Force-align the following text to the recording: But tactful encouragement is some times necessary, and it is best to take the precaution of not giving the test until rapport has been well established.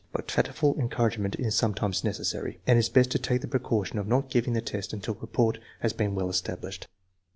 But 0.11 0.27
tactful 0.27 0.79
encouragement 0.79 1.35
is 1.37 1.53
some 1.53 1.75
times 1.75 2.03
necessary, 2.03 2.59
and 2.65 2.75
it 2.75 2.79
is 2.79 2.89
best 2.89 3.11
to 3.11 3.19
take 3.19 3.41
the 3.41 3.47
precaution 3.47 3.99
of 3.99 4.07
not 4.07 4.31
giving 4.31 4.53
the 4.53 4.59
test 4.61 4.93
until 4.93 5.13
rapport 5.21 5.53
has 5.81 5.93
been 5.93 6.15
well 6.15 6.27
established. 6.31 6.87